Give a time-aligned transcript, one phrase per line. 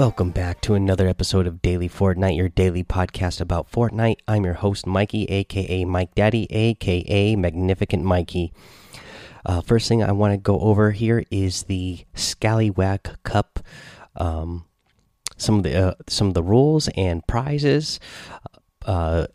[0.00, 4.16] Welcome back to another episode of Daily Fortnite, your daily podcast about Fortnite.
[4.26, 8.54] I'm your host, Mikey, aka Mike Daddy, aka Magnificent Mikey.
[9.44, 13.60] Uh, first thing I want to go over here is the Scallywag Cup.
[14.16, 14.64] Um,
[15.36, 18.00] some of the uh, some of the rules and prizes.
[18.86, 19.26] Uh,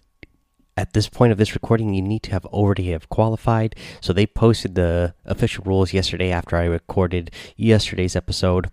[0.75, 3.75] at this point of this recording, you need to have already have qualified.
[4.01, 8.71] So they posted the official rules yesterday after I recorded yesterday's episode.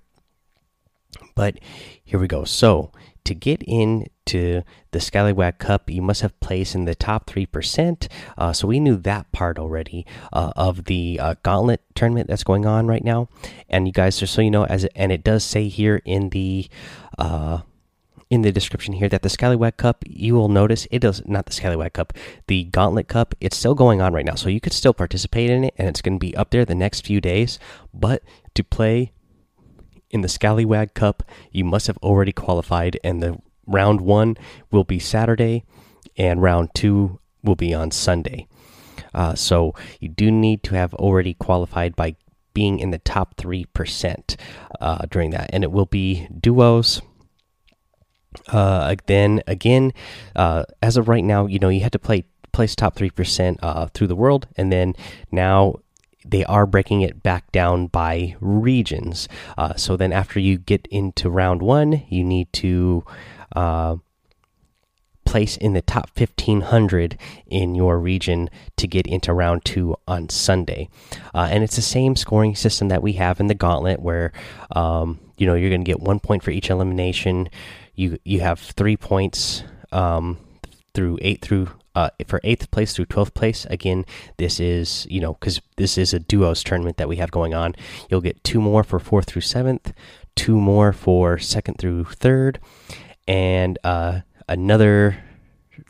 [1.35, 1.59] But
[2.03, 2.45] here we go.
[2.45, 2.93] So
[3.25, 8.09] to get into the Scallywag Cup, you must have placed in the top three percent.
[8.37, 12.67] Uh, so we knew that part already uh, of the uh, Gauntlet tournament that's going
[12.67, 13.29] on right now.
[13.69, 16.69] And you guys, just so you know, as and it does say here in the
[17.19, 17.61] uh,
[18.29, 21.53] in the description here that the Scallywag Cup, you will notice it does not the
[21.53, 22.15] Scallywag Cup,
[22.47, 23.35] the Gauntlet Cup.
[23.41, 26.01] It's still going on right now, so you could still participate in it, and it's
[26.01, 27.59] going to be up there the next few days.
[27.93, 28.23] But
[28.55, 29.13] to play
[30.13, 34.37] in the Scallywag Cup, you must have already qualified, and the round one
[34.71, 35.65] will be Saturday,
[36.17, 38.47] and round two will be on Sunday.
[39.15, 42.15] Uh, so you do need to have already qualified by
[42.55, 44.37] being in the top three percent
[44.81, 47.01] uh, during that, and it will be duos.
[48.49, 49.93] Uh, then again,
[50.37, 53.59] uh, as of right now, you know you had to play place top three percent
[53.63, 54.95] uh, through the world, and then
[55.31, 55.77] now
[56.25, 59.29] they are breaking it back down by regions.
[59.57, 63.05] Uh, so then, after you get into round one, you need to
[63.55, 63.97] uh,
[65.25, 70.89] place in the top 1500 in your region to get into round two on Sunday.
[71.35, 74.33] Uh, and it's the same scoring system that we have in the gauntlet, where
[74.73, 77.49] um, you know you're going to get one point for each elimination.
[77.95, 80.39] You you have three points um,
[80.95, 83.67] through eight through uh, for eighth place through 12th place.
[83.71, 84.05] Again
[84.37, 87.75] this is you know because this is a duos tournament that we have going on.
[88.11, 89.93] You'll get two more for fourth through seventh
[90.35, 92.59] two more for second through third
[93.29, 95.23] and uh, another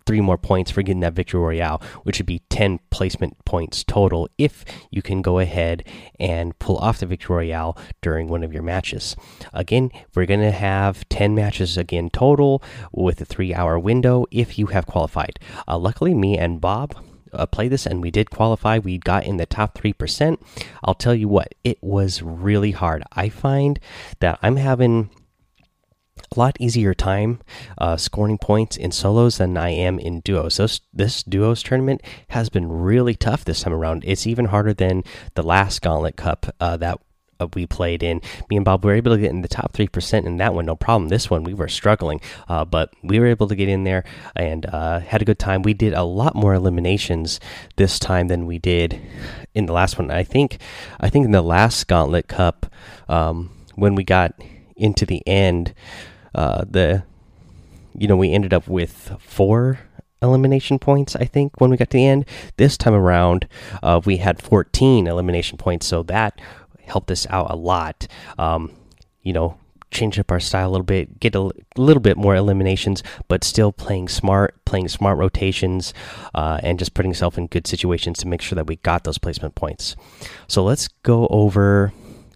[0.07, 4.29] three more points for getting that victory royale which would be 10 placement points total
[4.39, 5.85] if you can go ahead
[6.19, 9.17] and pull off the victory royale during one of your matches.
[9.53, 12.63] Again we're going to have 10 matches again total
[12.93, 15.39] with a three hour window if you have qualified.
[15.67, 16.95] Uh, luckily me and bob
[17.33, 18.79] uh, play this and we did qualify.
[18.79, 20.39] We got in the top 3%
[20.85, 23.03] i'll tell you what it was really hard.
[23.13, 23.79] I find
[24.21, 25.11] that i'm having
[26.37, 27.41] a lot easier time
[27.79, 30.57] uh, scoring points in solos than I am in duos.
[30.57, 34.05] This, this duos tournament has been really tough this time around.
[34.07, 35.05] It's even harder than
[35.35, 37.01] the last Gauntlet Cup uh, that
[37.43, 38.21] uh, we played in.
[38.49, 40.77] Me and Bob were able to get in the top 3% in that one, no
[40.77, 41.09] problem.
[41.09, 44.05] This one, we were struggling, uh, but we were able to get in there
[44.37, 45.63] and uh, had a good time.
[45.63, 47.41] We did a lot more eliminations
[47.77, 49.01] this time than we did
[49.55, 50.11] in the last one.
[50.11, 50.59] I think,
[51.01, 52.67] I think in the last Gauntlet Cup,
[53.09, 54.35] um, when we got
[54.77, 55.75] into the end,
[56.35, 57.05] uh, the
[57.97, 59.79] you know we ended up with four
[60.23, 62.25] elimination points i think when we got to the end.
[62.57, 63.47] This time around
[63.83, 66.41] uh, we had 14 elimination points so that
[66.85, 68.07] helped us out a lot.
[68.39, 68.73] Um,
[69.23, 69.59] you know
[69.91, 73.71] change up our style a little bit get a little bit more eliminations but still
[73.73, 75.93] playing smart playing smart rotations
[76.35, 79.19] uh, and just putting yourself in good situations to make sure that we got those
[79.19, 79.95] placement points.
[80.49, 81.93] So let's go over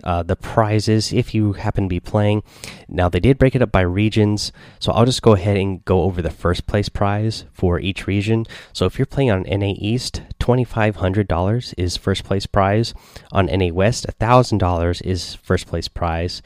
[0.06, 2.44] uh, the prizes if you happen to be playing.
[2.88, 6.02] Now, they did break it up by regions, so I'll just go ahead and go
[6.02, 8.46] over the first place prize for each region.
[8.72, 12.94] So, if you're playing on NA East, $2,500 is first place prize.
[13.32, 16.40] On NA West, $1,000 is first place prize.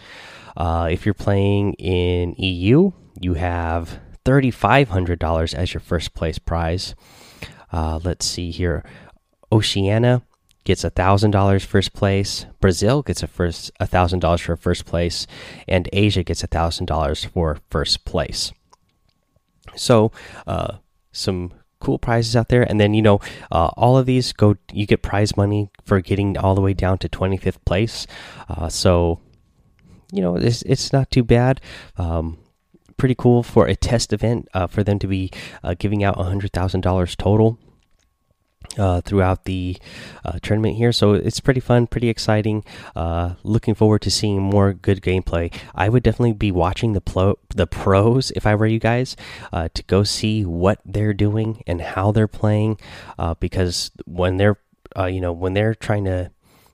[0.56, 6.94] Uh, if you're playing in EU, you have $3,500 as your first place prize.
[7.70, 8.82] Uh, let's see here.
[9.52, 10.22] Oceania,
[10.64, 12.46] gets a thousand dollars first place.
[12.60, 15.26] Brazil gets a first a thousand dollars for first place,
[15.66, 18.52] and Asia gets a thousand dollars for first place.
[19.76, 20.12] So,
[20.46, 20.78] uh,
[21.12, 23.20] some cool prizes out there, and then you know,
[23.50, 24.56] uh, all of these go.
[24.72, 28.06] You get prize money for getting all the way down to twenty fifth place.
[28.48, 29.20] Uh, so,
[30.12, 31.60] you know, it's it's not too bad.
[31.96, 32.38] Um,
[32.96, 35.30] pretty cool for a test event uh, for them to be
[35.64, 37.58] uh, giving out a hundred thousand dollars total
[38.78, 39.76] uh, throughout the
[40.24, 40.92] uh, tournament here.
[40.92, 42.64] So it's pretty fun, pretty exciting.
[42.94, 45.54] Uh, looking forward to seeing more good gameplay.
[45.74, 49.16] I would definitely be watching the pro the pros if I were you guys
[49.52, 52.78] uh, to go see what they're doing and how they're playing
[53.18, 54.58] uh, because when they're
[54.96, 56.30] uh, you know when they're trying to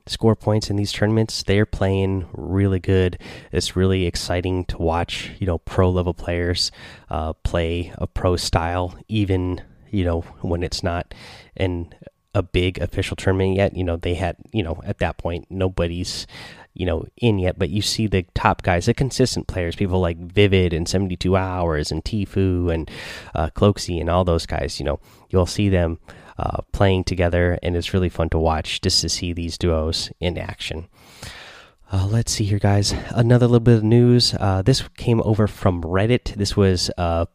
[0.08, 3.18] score points in these tournaments they're playing really good
[3.50, 6.70] it's really exciting to watch you know pro level players
[7.42, 9.60] play a pro style even
[9.90, 11.14] you know when it's not
[11.56, 11.92] an
[12.36, 13.74] a big official tournament yet.
[13.74, 16.26] You know, they had, you know, at that point, nobody's,
[16.74, 20.18] you know, in yet, but you see the top guys, the consistent players, people like
[20.18, 22.90] Vivid and 72 Hours and Tfue and
[23.34, 25.00] uh, Cloakzy and all those guys, you know,
[25.30, 25.98] you'll see them
[26.38, 30.36] uh, playing together, and it's really fun to watch just to see these duos in
[30.36, 30.88] action.
[31.90, 32.92] Uh, let's see here, guys.
[33.10, 34.34] Another little bit of news.
[34.34, 36.34] Uh, this came over from Reddit.
[36.34, 37.26] This was uh,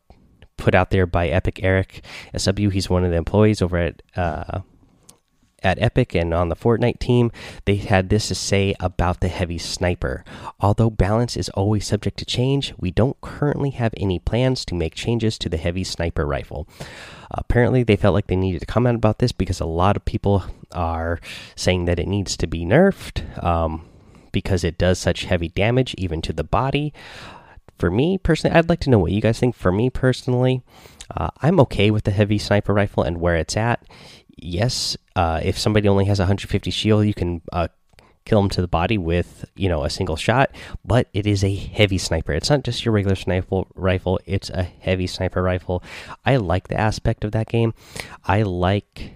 [0.58, 2.04] put out there by Epic Eric
[2.38, 2.70] SW.
[2.70, 4.62] He's one of the employees over at uh,
[5.64, 7.32] at Epic and on the Fortnite team,
[7.66, 10.24] they had this to say about the heavy sniper.
[10.60, 14.96] Although balance is always subject to change, we don't currently have any plans to make
[14.96, 16.68] changes to the heavy sniper rifle.
[17.30, 20.44] apparently, they felt like they needed to comment about this because a lot of people
[20.74, 21.20] are
[21.56, 23.86] saying that it needs to be nerfed um,
[24.32, 26.94] because it does such heavy damage, even to the body.
[27.82, 29.56] For me personally, I'd like to know what you guys think.
[29.56, 30.62] For me personally,
[31.18, 33.84] uh, I'm okay with the heavy sniper rifle and where it's at
[34.42, 37.68] yes, uh, if somebody only has 150 shield, you can uh,
[38.26, 40.52] kill them to the body with you know a single shot.
[40.84, 42.34] But it is a heavy sniper.
[42.34, 44.20] It's not just your regular sniper rifle.
[44.26, 45.84] It's a heavy sniper rifle.
[46.26, 47.74] I like the aspect of that game.
[48.26, 49.14] I like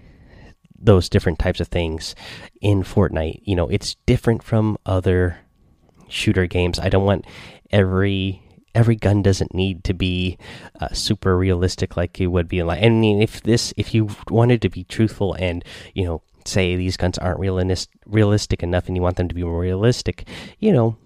[0.78, 2.14] those different types of things
[2.60, 3.40] in Fortnite.
[3.44, 5.38] You know, it's different from other
[6.08, 6.78] shooter games.
[6.78, 7.26] I don't want
[7.70, 8.42] every
[8.76, 10.36] every gun doesn't need to be
[10.80, 12.82] uh, super realistic like it would be in like.
[12.82, 15.64] I mean, if this, if you wanted to be truthful and
[15.94, 19.58] you know say these guns aren't realistic enough, and you want them to be more
[19.58, 20.28] realistic,
[20.60, 20.96] you know,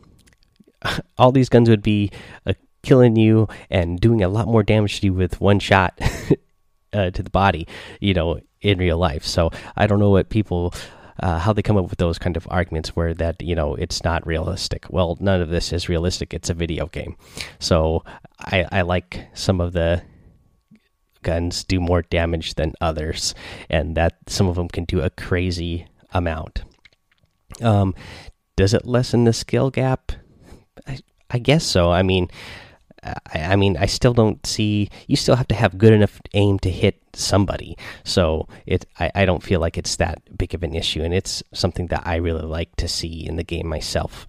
[1.18, 2.10] all these guns would be
[2.44, 5.98] uh, killing you and doing a lot more damage to you with one shot
[6.92, 7.68] uh, to the body,
[8.00, 9.24] you know, in real life.
[9.24, 10.74] So I don't know what people
[11.20, 14.02] uh, how they come up with those kind of arguments where that you know it's
[14.04, 14.86] not realistic.
[14.90, 16.34] Well, none of this is realistic.
[16.34, 17.16] It's a video game,
[17.58, 18.04] so
[18.38, 20.02] I, I like some of the
[21.22, 23.34] guns do more damage than others,
[23.68, 26.62] and that some of them can do a crazy amount.
[27.60, 27.94] Um,
[28.56, 30.12] does it lessen the skill gap?
[30.86, 30.98] I,
[31.30, 31.90] I guess so.
[31.90, 32.28] I mean,
[33.02, 34.90] I, I, mean, I still don't see.
[35.06, 37.76] You still have to have good enough aim to hit somebody.
[38.04, 41.42] So it, I, I don't feel like it's that big of an issue, and it's
[41.52, 44.26] something that I really like to see in the game myself.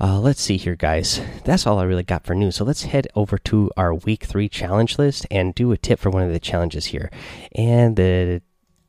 [0.00, 1.20] Uh, let's see here, guys.
[1.44, 2.56] That's all I really got for news.
[2.56, 6.10] So let's head over to our week three challenge list and do a tip for
[6.10, 7.10] one of the challenges here.
[7.54, 8.42] And the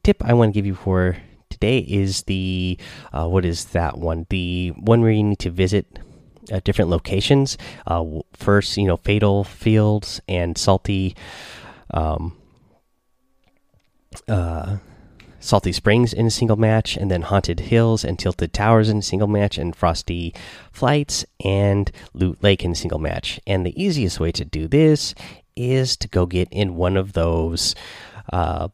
[0.03, 1.17] tip I want to give you for
[1.51, 2.79] today is the
[3.13, 4.25] uh, what is that one?
[4.29, 5.99] The one where you need to visit
[6.51, 7.57] uh, different locations.
[7.87, 8.03] Uh,
[8.33, 11.15] first, you know, Fatal Fields and Salty,
[11.93, 12.37] um,
[14.27, 14.77] uh,
[15.39, 19.03] Salty Springs in a single match, and then Haunted Hills and Tilted Towers in a
[19.03, 20.33] single match, and Frosty
[20.71, 23.39] Flights and Loot Lake in a single match.
[23.45, 25.13] And the easiest way to do this
[25.55, 27.75] is to go get in one of those
[28.33, 28.69] uh,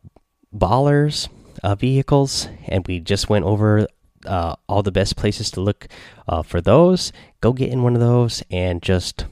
[0.56, 1.28] ballers
[1.64, 3.88] uh, vehicles, and we just went over
[4.26, 5.88] uh, all the best places to look
[6.28, 7.12] uh, for those.
[7.42, 9.26] Go get in one of those and just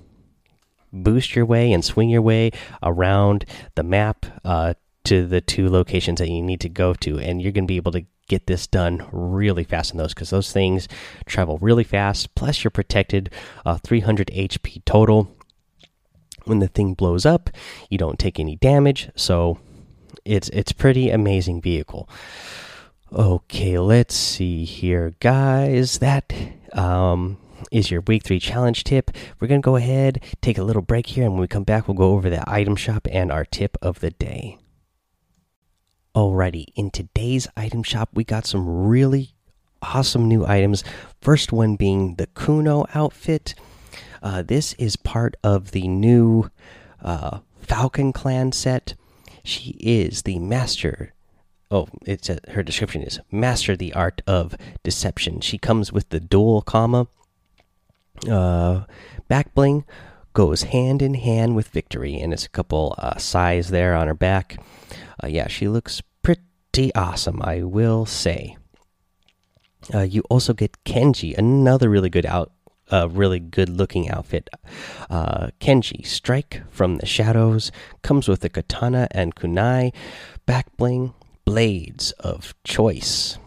[0.92, 2.52] boost your way and swing your way
[2.82, 3.46] around
[3.76, 4.74] the map uh,
[5.06, 7.78] to the two locations that you need to go to, and you're going to be
[7.78, 10.88] able to get this done really fast in those because those things
[11.26, 12.36] travel really fast.
[12.36, 13.32] Plus, you're protected
[13.66, 15.36] uh, 300 HP total.
[16.46, 17.50] When the thing blows up,
[17.90, 19.60] you don't take any damage, so
[20.26, 22.10] it's it's pretty amazing vehicle.
[23.12, 25.98] Okay, let's see here, guys.
[25.98, 26.32] That
[26.74, 27.40] um,
[27.72, 29.10] is your week three challenge tip.
[29.40, 31.88] We're going to go ahead, take a little break here, and when we come back,
[31.88, 34.60] we'll go over the item shop and our tip of the day.
[36.16, 39.34] Alrighty, in today's item shop, we got some really
[39.82, 40.84] awesome new items.
[41.20, 43.56] First one being the Kuno outfit.
[44.22, 46.52] Uh, this is part of the new
[47.02, 48.94] uh, Falcon Clan set.
[49.44, 51.16] She is the master
[51.72, 55.42] oh, it's a, her description is master the art of deception.
[55.42, 57.08] She comes with the dual Kama.
[58.30, 58.84] Uh,
[59.28, 59.86] back bling
[60.34, 64.14] goes hand in hand with victory, and it's a couple uh, sais there on her
[64.14, 64.58] back.
[65.24, 68.58] Uh, yeah, she looks pretty awesome, I will say.
[69.94, 72.52] Uh, you also get Kenji, another really good out,
[72.92, 74.50] uh, really good looking outfit.
[75.10, 77.72] Uh, Kenji, strike from the shadows,
[78.02, 79.94] comes with a katana and kunai,
[80.46, 81.14] back bling,
[81.50, 83.40] blades of choice.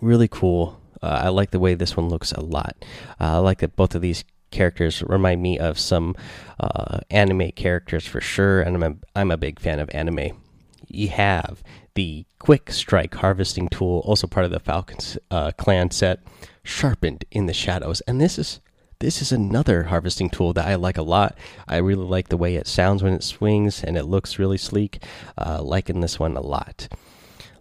[0.00, 0.80] Really cool.
[1.02, 2.76] Uh, I like the way this one looks a lot.
[3.20, 4.22] Uh, I like that both of these
[4.52, 6.14] characters remind me of some
[6.60, 10.40] uh, anime characters for sure, and I'm a, I'm a big fan of anime.
[10.86, 11.60] You have
[11.96, 16.20] the quick strike harvesting tool, also part of the Falcons uh, clan set,
[16.62, 18.60] sharpened in the shadows, and this is
[19.00, 21.36] this is another harvesting tool that I like a lot.
[21.66, 25.02] I really like the way it sounds when it swings and it looks really sleek.
[25.36, 26.88] Uh, liking this one a lot.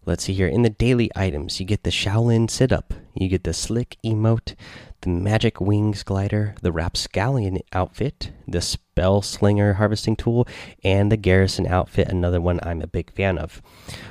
[0.05, 0.48] let's see here.
[0.48, 4.55] In the daily items, you get the Shaolin sit up, you get the slick emote,
[5.01, 10.48] the magic wings glider, the rapscallion outfit, the spell slinger harvesting tool,
[10.84, 12.08] and the garrison outfit.
[12.08, 13.62] Another one I'm a big fan of.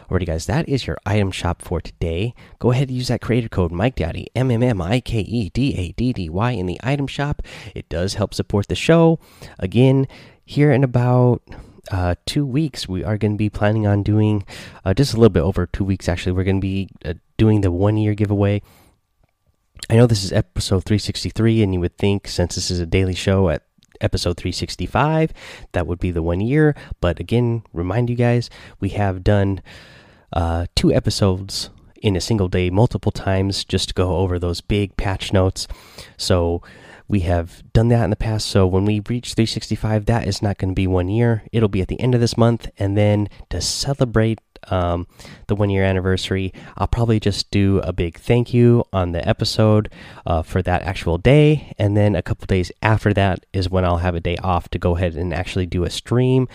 [0.08, 2.34] Alrighty, guys, that is your item shop for today.
[2.58, 5.50] Go ahead and use that creator code Mike Daddy M M M I K E
[5.50, 7.42] D A D D Y in the item shop.
[7.74, 9.18] It does help support the show.
[9.58, 10.08] Again,
[10.44, 11.42] here in about
[11.90, 14.44] uh, two weeks, we are going to be planning on doing
[14.84, 16.08] uh, just a little bit over two weeks.
[16.08, 18.62] Actually, we're going to be uh, doing the one year giveaway.
[19.90, 23.14] I know this is episode 363, and you would think since this is a daily
[23.14, 23.62] show at
[24.00, 25.32] episode 365,
[25.72, 26.74] that would be the one year.
[27.00, 29.62] But again, remind you guys, we have done
[30.32, 31.70] uh, two episodes
[32.02, 35.66] in a single day multiple times just to go over those big patch notes.
[36.16, 36.62] So
[37.08, 38.46] we have done that in the past.
[38.46, 41.42] So when we reach 365, that is not going to be one year.
[41.52, 42.68] It'll be at the end of this month.
[42.78, 44.40] And then to celebrate
[44.70, 45.06] um,
[45.46, 49.90] the one year anniversary, I'll probably just do a big thank you on the episode
[50.26, 51.72] uh, for that actual day.
[51.78, 54.78] And then a couple days after that is when I'll have a day off to
[54.78, 56.48] go ahead and actually do a stream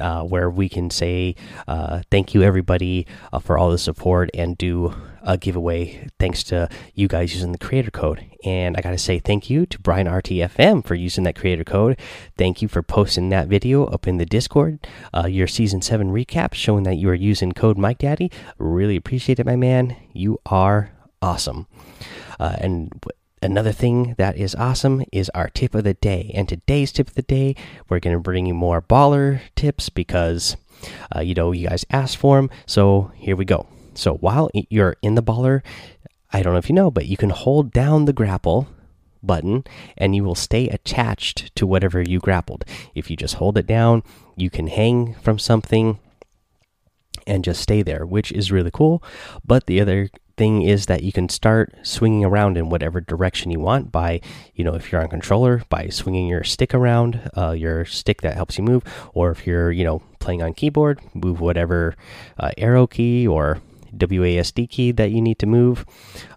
[0.00, 1.34] uh, where we can say
[1.68, 4.94] uh, thank you, everybody, uh, for all the support and do
[5.26, 8.24] a giveaway thanks to you guys using the creator code.
[8.44, 11.98] And I got to say thank you to Brian RTFM for using that creator code.
[12.38, 16.54] Thank you for posting that video up in the Discord, uh, your season 7 recap
[16.54, 18.30] showing that you are using code Mike Daddy.
[18.58, 19.96] Really appreciate it, my man.
[20.12, 21.66] You are awesome.
[22.38, 22.92] Uh, and
[23.42, 26.30] another thing that is awesome is our tip of the day.
[26.34, 27.56] And today's tip of the day,
[27.88, 30.56] we're going to bring you more baller tips because,
[31.14, 32.48] uh, you know, you guys asked for them.
[32.66, 33.66] So here we go.
[33.96, 35.62] So while you're in the baller,
[36.32, 38.68] I don't know if you know, but you can hold down the grapple
[39.22, 39.64] button
[39.96, 42.64] and you will stay attached to whatever you grappled.
[42.94, 44.02] If you just hold it down,
[44.36, 45.98] you can hang from something
[47.26, 49.02] and just stay there, which is really cool.
[49.44, 53.58] But the other thing is that you can start swinging around in whatever direction you
[53.58, 54.20] want by,
[54.54, 58.34] you know, if you're on controller, by swinging your stick around, uh, your stick that
[58.34, 58.84] helps you move,
[59.14, 61.96] or if you're, you know, playing on keyboard, move whatever
[62.38, 63.60] uh, arrow key or
[63.98, 65.84] WASD key that you need to move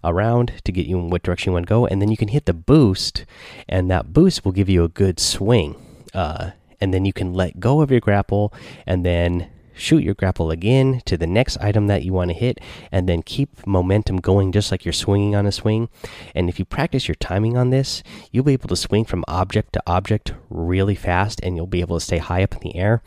[0.02, 2.28] around to get you in what direction you want to go, and then you can
[2.28, 3.24] hit the boost,
[3.68, 5.76] and that boost will give you a good swing.
[6.14, 6.50] Uh,
[6.80, 8.52] and then you can let go of your grapple,
[8.86, 9.50] and then
[9.80, 12.60] shoot your grapple again to the next item that you want to hit,
[12.92, 15.88] and then keep momentum going just like you're swinging on a swing.
[16.34, 19.72] And if you practice your timing on this, you'll be able to swing from object
[19.72, 23.02] to object really fast, and you'll be able to stay high up in the air.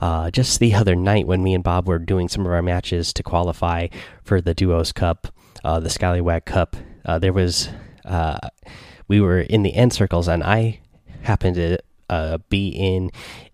[0.00, 3.12] Uh, just the other night, when me and Bob were doing some of our matches
[3.12, 3.88] to qualify
[4.22, 5.28] for the Duos Cup,
[5.64, 7.68] uh, the Scallywag Cup, uh, there was
[8.04, 8.38] uh,
[9.08, 10.80] we were in the end circles, and I
[11.22, 11.78] happened to
[12.08, 13.10] uh, be in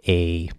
[0.06, 0.50] a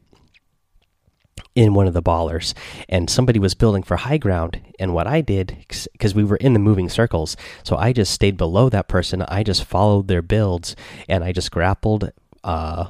[1.56, 2.54] in one of the ballers.
[2.88, 4.60] And somebody was building for high ground.
[4.80, 8.38] And what i did because we were in the moving circles so i just stayed
[8.38, 9.22] below that person.
[9.24, 10.76] I just followed their builds
[11.08, 12.12] and i just grappled
[12.44, 12.86] uh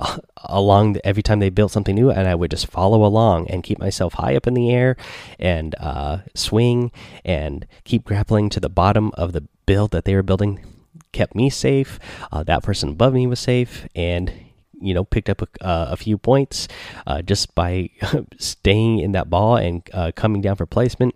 [0.36, 3.62] along the, every time they built something new and i would just follow along and
[3.62, 4.96] keep myself high up in the air
[5.38, 6.90] and uh, swing
[7.24, 10.64] and keep grappling to the bottom of the build that they were building
[11.12, 11.98] kept me safe
[12.32, 14.32] uh, that person above me was safe and
[14.80, 16.68] you know picked up a, uh, a few points
[17.06, 17.90] uh, just by
[18.38, 21.14] staying in that ball and uh, coming down for placement.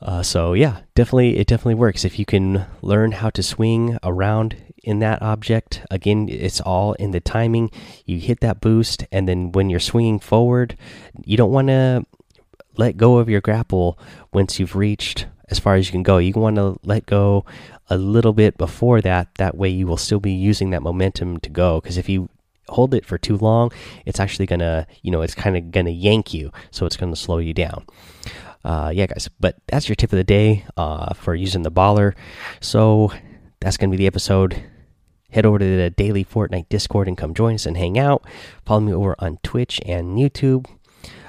[0.00, 4.56] Uh, so yeah, definitely it definitely works if you can learn how to swing around
[4.82, 5.84] in that object.
[5.90, 7.70] Again, it's all in the timing.
[8.04, 10.76] You hit that boost, and then when you're swinging forward,
[11.24, 12.04] you don't want to
[12.76, 13.98] let go of your grapple
[14.32, 16.18] once you've reached as far as you can go.
[16.18, 17.44] You want to let go
[17.92, 19.34] a little bit before that.
[19.34, 21.80] That way, you will still be using that momentum to go.
[21.80, 22.30] Because if you
[22.68, 23.70] hold it for too long,
[24.06, 27.38] it's actually gonna, you know, it's kind of gonna yank you, so it's gonna slow
[27.38, 27.84] you down.
[28.64, 32.14] Uh, yeah, guys, but that's your tip of the day uh, for using the baller.
[32.60, 33.12] So
[33.60, 34.62] that's gonna be the episode.
[35.30, 38.24] Head over to the daily Fortnite Discord and come join us and hang out.
[38.64, 40.66] Follow me over on Twitch and YouTube.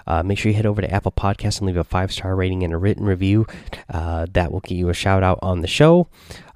[0.06, 2.64] Uh, make sure you head over to Apple Podcasts and leave a five star rating
[2.64, 3.46] and a written review.
[3.90, 6.08] Uh, that will get you a shout out on the show.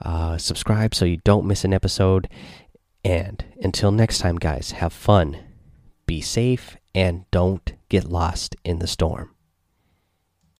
[0.02, 2.30] Uh, subscribe so you don't miss an episode.
[3.04, 5.38] And until next time, guys, have fun,
[6.06, 9.37] be safe, and don't get lost in the storm.